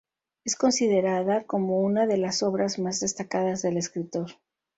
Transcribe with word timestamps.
Es 0.43 0.55
considerada 0.55 1.43
como 1.45 1.79
una 1.81 2.07
de 2.07 2.17
las 2.17 2.41
obras 2.41 2.79
más 2.79 3.01
destacadas 3.01 3.61
del 3.61 3.77
escritor. 3.77 4.31